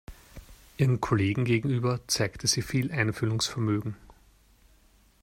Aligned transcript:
Ihren 0.77 0.99
Kollegen 0.99 1.45
gegenüber 1.45 1.99
zeigte 2.07 2.47
sie 2.47 2.63
viel 2.63 2.91
Einfühlungsvermögen. 2.91 3.95